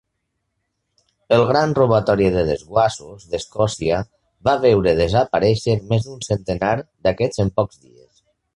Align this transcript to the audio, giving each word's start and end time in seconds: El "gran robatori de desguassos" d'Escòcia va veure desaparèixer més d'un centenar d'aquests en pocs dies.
El 1.35 1.43
"gran 1.49 1.75
robatori 1.79 2.29
de 2.37 2.45
desguassos" 2.47 3.27
d'Escòcia 3.35 4.01
va 4.49 4.57
veure 4.65 4.97
desaparèixer 5.03 5.79
més 5.93 6.09
d'un 6.09 6.27
centenar 6.33 6.75
d'aquests 6.83 7.45
en 7.47 7.57
pocs 7.61 7.83
dies. 7.87 8.29